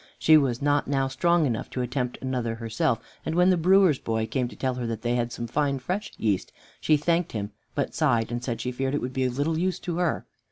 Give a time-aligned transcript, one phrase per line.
[0.17, 4.25] She was not now strong enough to attempt another herself, and when the brewer's boy
[4.25, 7.93] came to tell her that he had some fine fresh yeast, she thanked him, but
[7.93, 10.25] sighed and said she feared it would be of little use to her.